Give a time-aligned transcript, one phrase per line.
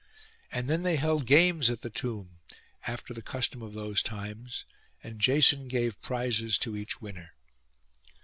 [0.51, 2.39] And then they held games at the tomb,
[2.87, 4.65] after the custom of those times,
[5.03, 7.35] and Jason gave prizes to each winner.